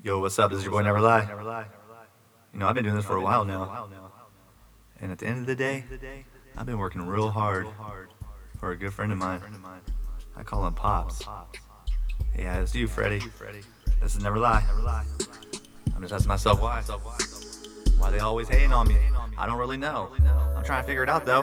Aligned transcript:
Yo, 0.00 0.20
what's 0.20 0.38
up? 0.38 0.48
This 0.48 0.60
is 0.60 0.64
your 0.64 0.70
boy 0.70 0.82
Never 0.82 1.00
Lie. 1.00 1.28
You 2.52 2.60
know, 2.60 2.68
I've 2.68 2.74
been 2.76 2.84
doing 2.84 2.94
this 2.94 3.04
for 3.04 3.16
a 3.16 3.20
while 3.20 3.44
now. 3.44 3.88
And 5.00 5.10
at 5.10 5.18
the 5.18 5.26
end 5.26 5.40
of 5.40 5.46
the 5.46 5.56
day, 5.56 5.84
I've 6.56 6.66
been 6.66 6.78
working 6.78 7.04
real 7.04 7.30
hard 7.30 7.66
for 8.60 8.70
a 8.70 8.76
good 8.76 8.92
friend 8.92 9.10
of 9.10 9.18
mine. 9.18 9.40
I 10.36 10.44
call 10.44 10.64
him 10.64 10.74
Pops. 10.74 11.22
Yeah, 12.38 12.60
it's 12.60 12.76
you, 12.76 12.86
Freddy. 12.86 13.20
This 14.00 14.14
is 14.14 14.22
Never 14.22 14.38
Lie. 14.38 14.64
I'm 15.96 16.02
just 16.02 16.14
asking 16.14 16.28
myself 16.28 16.62
why. 16.62 16.80
Why 17.98 18.10
they 18.10 18.20
always 18.20 18.48
hating 18.48 18.72
on 18.72 18.86
me? 18.86 18.96
I 19.36 19.46
don't 19.46 19.58
really 19.58 19.76
know. 19.76 20.10
I'm 20.56 20.62
trying 20.62 20.82
to 20.82 20.86
figure 20.86 21.02
it 21.02 21.08
out 21.08 21.26
though. 21.26 21.42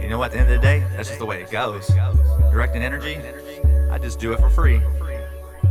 You 0.00 0.08
know 0.08 0.18
what? 0.18 0.26
At 0.26 0.32
the 0.32 0.38
end 0.40 0.52
of 0.52 0.60
the 0.60 0.66
day, 0.66 0.80
that's 0.96 1.10
just 1.10 1.20
the 1.20 1.26
way 1.26 1.42
it 1.42 1.50
goes. 1.52 1.86
Directing 2.50 2.82
energy, 2.82 3.18
I 3.88 3.98
just 3.98 4.18
do 4.18 4.32
it 4.32 4.40
for 4.40 4.50
free. 4.50 4.80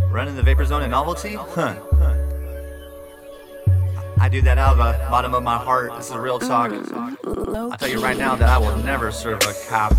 Running 0.10 0.38
the 0.38 0.44
vapor 0.44 0.64
zone 0.64 0.84
and 0.84 0.92
novelty? 0.92 1.34
Huh. 1.36 1.76
I 4.24 4.30
do 4.30 4.42
that 4.44 4.58
out 4.58 4.80
of 4.80 4.98
the 5.02 5.10
bottom 5.10 5.34
of 5.34 5.44
my 5.44 5.58
heart. 5.58 5.92
This 5.98 6.10
is 6.10 6.16
real 6.16 6.40
talk. 6.40 6.72
I'll 6.72 7.78
tell 7.78 7.90
you 7.90 8.02
right 8.02 8.16
now 8.16 8.38
that 8.38 8.48
I 8.48 8.58
will 8.58 8.78
never 8.78 9.12
serve 9.12 9.42
a 9.42 9.54
cop. 9.68 9.92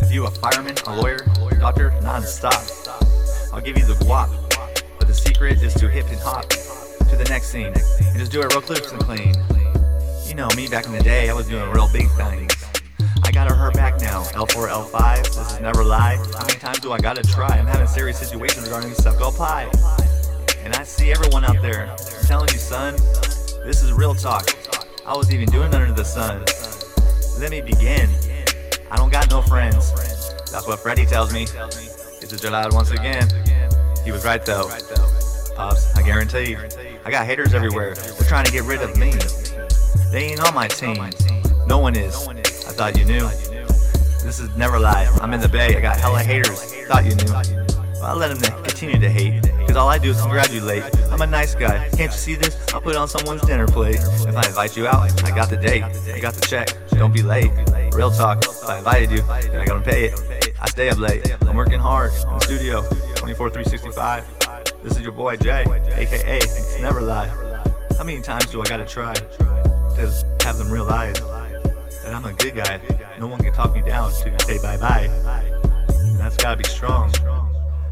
If 0.00 0.12
you 0.12 0.24
a 0.24 0.30
fireman, 0.30 0.76
a 0.86 0.94
lawyer, 0.94 1.18
doctor, 1.58 1.92
non-stop. 2.00 2.62
I'll 3.52 3.60
give 3.60 3.76
you 3.76 3.86
the 3.86 3.94
guap. 4.04 4.30
But 5.00 5.08
the 5.08 5.14
secret 5.14 5.60
is 5.64 5.74
to 5.74 5.88
hip 5.88 6.06
and 6.10 6.20
hop 6.20 6.48
to 6.48 7.16
the 7.16 7.26
next 7.28 7.48
scene. 7.48 7.72
And 7.74 8.16
just 8.16 8.30
do 8.30 8.40
it 8.40 8.54
real 8.54 8.62
clips 8.62 8.92
and 8.92 9.00
clean. 9.00 9.34
You 10.28 10.36
know 10.36 10.48
me 10.56 10.68
back 10.68 10.86
in 10.86 10.92
the 10.92 11.02
day, 11.02 11.28
I 11.28 11.34
was 11.34 11.48
doing 11.48 11.68
real 11.70 11.88
big 11.92 12.08
things. 12.10 12.52
I 13.24 13.32
got 13.32 13.50
hurt 13.50 13.74
back 13.74 14.00
now. 14.00 14.22
L4, 14.22 14.68
L5, 14.68 15.24
this 15.24 15.54
is 15.54 15.60
never 15.60 15.82
lie. 15.82 16.18
How 16.38 16.46
many 16.46 16.60
times 16.60 16.78
do 16.78 16.92
I 16.92 17.00
gotta 17.00 17.24
try? 17.24 17.48
I'm 17.48 17.66
having 17.66 17.88
serious 17.88 18.16
situations 18.16 18.66
regarding 18.66 18.90
this 18.90 18.98
stuff. 18.98 19.18
Go 19.18 19.30
apply. 19.30 19.72
And 20.62 20.72
I 20.76 20.84
see 20.84 21.10
everyone 21.10 21.44
out 21.44 21.60
there 21.60 21.94
telling 22.22 22.48
you, 22.52 22.58
son, 22.58 22.96
this 23.64 23.82
is 23.82 23.92
real 23.92 24.14
talk. 24.14 24.46
I 25.06 25.16
was 25.16 25.32
even 25.32 25.48
doing 25.48 25.74
under 25.74 25.92
the 25.92 26.04
sun. 26.04 26.44
Let 27.40 27.50
me 27.50 27.60
begin. 27.60 28.10
I 28.90 28.96
don't 28.96 29.10
got 29.10 29.30
no 29.30 29.40
friends. 29.42 29.92
That's 30.52 30.66
what 30.66 30.80
Freddy 30.80 31.06
tells 31.06 31.32
me. 31.32 31.42
It's 32.22 32.32
a 32.32 32.38
July 32.38 32.68
once 32.70 32.90
again. 32.90 33.26
He 34.04 34.12
was 34.12 34.24
right 34.24 34.44
though. 34.44 34.68
Pops, 35.56 35.96
I 35.96 36.02
guarantee. 36.02 36.50
You. 36.50 36.58
I 37.04 37.10
got 37.10 37.26
haters 37.26 37.54
everywhere. 37.54 37.94
They're 37.94 38.28
trying 38.28 38.44
to 38.44 38.52
get 38.52 38.64
rid 38.64 38.82
of 38.82 38.96
me. 38.96 39.12
They 40.10 40.30
ain't 40.30 40.40
on 40.40 40.54
my 40.54 40.68
team. 40.68 41.10
No 41.66 41.78
one 41.78 41.96
is. 41.96 42.14
I 42.66 42.72
thought 42.72 42.98
you 42.98 43.04
knew. 43.04 43.28
This 44.22 44.40
is 44.40 44.54
never 44.56 44.78
lie. 44.78 45.06
I'm 45.20 45.32
in 45.32 45.40
the 45.40 45.48
bay. 45.48 45.76
I 45.76 45.80
got 45.80 45.98
hella 45.98 46.22
haters. 46.22 46.74
Thought 46.86 47.04
you 47.04 47.14
knew. 47.14 47.32
Well, 47.32 48.04
I'll 48.04 48.16
let 48.16 48.38
them 48.38 48.62
continue 48.62 48.98
to 48.98 49.08
hate. 49.10 49.42
Cause 49.74 49.82
all 49.82 49.88
I 49.88 49.98
do 49.98 50.10
is 50.10 50.20
congratulate. 50.20 50.84
I'm 51.10 51.20
a 51.20 51.26
nice 51.26 51.56
guy. 51.56 51.88
Can't 51.96 52.12
you 52.12 52.16
see 52.16 52.36
this? 52.36 52.56
I'll 52.72 52.80
put 52.80 52.94
it 52.94 52.96
on 52.96 53.08
someone's 53.08 53.42
dinner 53.42 53.66
plate. 53.66 53.96
If 53.96 54.36
I 54.36 54.46
invite 54.46 54.76
you 54.76 54.86
out, 54.86 55.24
I 55.24 55.34
got 55.34 55.50
the 55.50 55.56
date. 55.56 55.82
I 55.82 56.20
got 56.20 56.34
the 56.34 56.46
check. 56.46 56.68
Don't 56.90 57.12
be 57.12 57.22
late. 57.22 57.50
Real 57.92 58.12
talk. 58.12 58.44
If 58.44 58.68
I 58.68 58.78
invited 58.78 59.10
you, 59.10 59.22
then 59.22 59.60
I 59.60 59.64
gotta 59.64 59.80
pay 59.80 60.04
it. 60.10 60.52
I 60.60 60.68
stay 60.68 60.90
up 60.90 60.98
late. 60.98 61.28
I'm 61.42 61.56
working 61.56 61.80
hard 61.80 62.12
in 62.12 62.20
the 62.20 62.38
studio. 62.38 62.82
24 63.16 63.50
365. 63.50 64.24
This 64.84 64.96
is 64.96 65.02
your 65.02 65.10
boy 65.10 65.38
Jay, 65.38 65.64
aka 65.66 66.40
Never 66.80 67.00
Lie. 67.00 67.26
How 67.98 68.04
many 68.04 68.22
times 68.22 68.46
do 68.46 68.60
I 68.60 68.66
gotta 68.66 68.86
try 68.86 69.12
to 69.12 70.24
have 70.44 70.56
them 70.56 70.70
realize 70.70 71.18
that 71.18 72.14
I'm 72.14 72.24
a 72.24 72.32
good 72.32 72.54
guy? 72.54 72.80
No 73.18 73.26
one 73.26 73.40
can 73.40 73.52
talk 73.52 73.74
me 73.74 73.82
down 73.82 74.12
to 74.12 74.38
say 74.44 74.62
bye 74.62 74.76
bye. 74.76 75.08
That's 76.16 76.36
gotta 76.36 76.58
be 76.58 76.62
strong. 76.62 77.12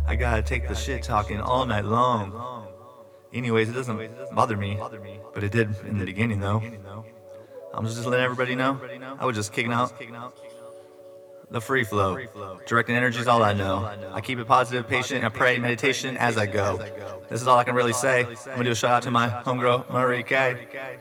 I 0.07 0.17
gotta 0.17 0.43
take 0.43 0.69
the 0.69 0.75
shit 0.75 1.03
talking 1.03 1.41
all 1.41 1.65
night 1.67 1.85
long. 1.85 2.69
Anyways, 3.33 3.71
it 3.71 3.73
doesn't 3.73 4.35
bother 4.35 4.57
me, 4.57 4.79
but 5.35 5.43
it 5.43 5.53
did 5.53 5.75
in 5.87 5.99
the 5.99 6.05
beginning 6.05 6.41
though. 6.41 6.63
I'm 7.75 7.87
just 7.87 8.05
letting 8.05 8.25
everybody 8.25 8.55
know. 8.55 8.79
I 9.19 9.25
was 9.25 9.37
just 9.37 9.53
kicking 9.53 9.73
out 9.73 9.93
the 11.51 11.61
free 11.61 11.85
flow. 11.85 12.19
Directing 12.67 12.97
energy 12.97 13.21
is 13.21 13.29
all 13.29 13.43
I 13.43 13.53
know. 13.53 13.91
I 14.13 14.21
keep 14.21 14.39
it 14.39 14.47
positive, 14.47 14.89
patient, 14.89 15.25
and 15.25 15.33
pray 15.33 15.59
meditation 15.59 16.17
as 16.17 16.37
I 16.37 16.47
go. 16.47 16.79
This 17.29 17.41
is 17.41 17.47
all 17.47 17.59
I 17.59 17.65
can 17.65 17.75
really 17.75 17.93
say. 17.93 18.25
I'm 18.25 18.35
gonna 18.53 18.65
do 18.65 18.71
a 18.73 18.75
shout 18.75 18.91
out 18.91 19.03
to 19.05 19.11
my 19.11 19.29
homegirl, 19.29 19.87
Marika. 19.87 20.59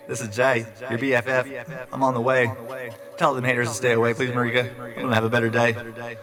This 0.07 0.21
is 0.21 0.33
Jay, 0.33 0.65
your 0.89 0.99
BFF. 0.99 1.87
I'm 1.91 2.03
on 2.03 2.13
the 2.13 2.21
way. 2.21 2.51
Tell 3.17 3.33
them 3.33 3.43
haters 3.43 3.69
to 3.69 3.75
stay 3.75 3.93
away, 3.93 4.13
please, 4.13 4.31
Marika. 4.31 4.69
I'm 4.79 5.03
gonna 5.03 5.15
have 5.15 5.25
a 5.25 5.29
better 5.29 5.49
day. 5.49 6.17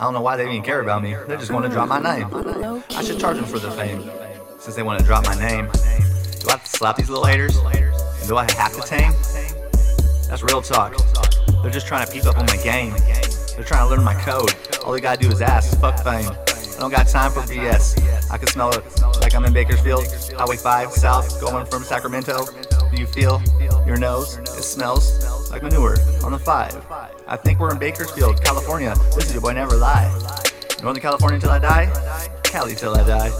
I 0.00 0.04
don't 0.04 0.14
know 0.14 0.22
why 0.22 0.38
they 0.38 0.48
even 0.48 0.62
care 0.62 0.80
about 0.80 1.02
me. 1.02 1.14
They 1.28 1.36
just 1.36 1.50
want 1.50 1.66
to 1.66 1.70
drop 1.70 1.86
my 1.86 2.00
name. 2.00 2.26
I 2.96 3.04
should 3.04 3.20
charge 3.20 3.36
them 3.36 3.44
for 3.44 3.58
the 3.58 3.70
fame, 3.70 4.10
since 4.58 4.74
they 4.74 4.82
want 4.82 4.98
to 4.98 5.04
drop 5.04 5.26
my 5.26 5.34
name. 5.34 5.66
Do 5.66 6.48
I 6.48 6.52
have 6.52 6.64
to 6.64 6.70
slap 6.70 6.96
these 6.96 7.10
little 7.10 7.26
haters? 7.26 7.58
And 7.58 8.26
do 8.26 8.38
I 8.38 8.50
have 8.52 8.74
to 8.76 8.80
tame? 8.80 9.12
That's 10.26 10.42
real 10.42 10.62
talk. 10.62 10.96
They're 11.60 11.70
just 11.70 11.86
trying 11.86 12.06
to 12.06 12.10
peep 12.10 12.24
up 12.24 12.38
on 12.38 12.46
my 12.46 12.56
game. 12.56 12.94
They're 13.54 13.62
trying 13.62 13.86
to 13.86 13.94
learn 13.94 14.02
my 14.02 14.14
code. 14.14 14.54
All 14.86 14.92
they 14.94 15.02
gotta 15.02 15.20
do 15.20 15.30
is 15.30 15.42
ask. 15.42 15.78
Fuck 15.78 16.02
fame. 16.02 16.30
I 16.30 16.80
don't 16.80 16.90
got 16.90 17.06
time 17.06 17.30
for 17.30 17.40
BS. 17.40 18.30
I 18.30 18.38
can 18.38 18.46
smell 18.46 18.70
it 18.70 18.82
like 19.20 19.34
I'm 19.34 19.44
in 19.44 19.52
Bakersfield. 19.52 20.04
Highway 20.36 20.56
5 20.56 20.92
south, 20.92 21.40
going 21.40 21.66
from 21.66 21.82
Sacramento. 21.82 22.46
Do 22.46 23.00
you 23.00 23.06
feel 23.06 23.42
your 23.86 23.96
nose? 23.96 24.38
It 24.38 24.62
smells 24.62 25.50
like 25.50 25.62
manure 25.62 25.96
on 26.24 26.32
the 26.32 26.38
5. 26.38 26.86
I 27.28 27.36
think 27.36 27.60
we're 27.60 27.72
in 27.72 27.78
Bakersfield, 27.78 28.42
California. 28.42 28.94
This 29.14 29.26
is 29.26 29.32
your 29.32 29.42
boy 29.42 29.52
Never 29.52 29.76
Lie. 29.76 30.08
Northern 30.82 31.02
California 31.02 31.38
till 31.38 31.50
I 31.50 31.58
die, 31.58 32.30
Cali 32.42 32.74
till 32.74 32.96
I 32.96 33.06
die. 33.06 33.30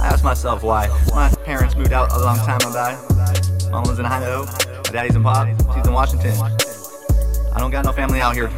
I 0.00 0.06
ask 0.06 0.24
myself 0.24 0.62
why. 0.62 0.88
My 1.14 1.28
parents 1.44 1.76
moved 1.76 1.92
out 1.92 2.10
a 2.12 2.18
long 2.18 2.38
time 2.38 2.60
ago. 2.60 2.98
Mom 3.70 3.84
was 3.86 3.98
in 3.98 4.06
Idaho, 4.06 4.44
my 4.44 4.90
daddy's 4.90 5.14
in 5.14 5.22
Pop, 5.22 5.48
she's 5.74 5.86
in 5.86 5.92
Washington. 5.92 6.32
I 7.52 7.58
don't 7.58 7.70
got 7.70 7.84
no 7.84 7.92
family 7.92 8.20
out 8.20 8.34
here. 8.34 8.50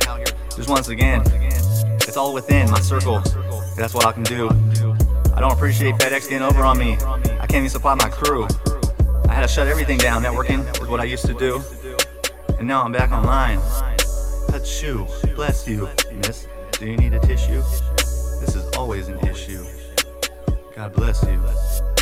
Just 0.55 0.69
once 0.69 0.89
again, 0.89 1.23
it's 2.03 2.17
all 2.17 2.33
within 2.33 2.71
my 2.71 2.81
circle. 2.81 3.21
That's 3.77 3.95
what 3.95 4.07
I 4.07 4.13
can 4.13 4.23
do. 4.23 4.49
I 5.39 5.41
don't 5.41 5.53
appreciate 5.53 5.95
FedEx 5.95 6.29
getting 6.29 6.43
over 6.43 6.65
on 6.65 6.77
me. 6.77 6.95
I 6.95 7.47
can't 7.47 7.59
even 7.59 7.69
supply 7.69 7.95
my 7.95 8.09
crew. 8.09 8.49
I 9.29 9.35
had 9.35 9.43
to 9.43 9.47
shut 9.47 9.69
everything 9.69 9.97
down. 9.97 10.21
Networking 10.21 10.67
was 10.81 10.89
what 10.89 10.99
I 10.99 11.05
used 11.05 11.27
to 11.27 11.33
do. 11.33 11.63
And 12.59 12.67
now 12.67 12.83
I'm 12.83 12.91
back 12.91 13.13
online. 13.13 13.59
Achoo. 14.49 15.07
Bless 15.37 15.69
you, 15.69 15.89
miss. 16.13 16.49
Do 16.73 16.91
you 16.91 16.97
need 16.97 17.15
a 17.15 17.21
tissue? 17.21 17.63
This 18.41 18.57
is 18.57 18.67
always 18.77 19.07
an 19.07 19.25
issue. 19.29 19.65
God 20.75 20.93
bless 20.93 21.23
you. 21.23 21.98